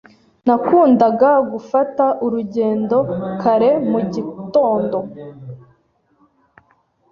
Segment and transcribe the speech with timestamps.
[0.47, 2.97] Nakundaga gufata urugendo
[3.41, 4.97] kare mu gitondo.